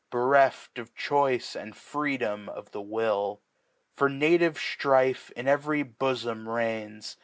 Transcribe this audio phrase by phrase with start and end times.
[0.09, 3.39] Bereft of Choice and Freedom of the Will.
[3.95, 7.17] For native Strife in ev'ry Bofom reigns.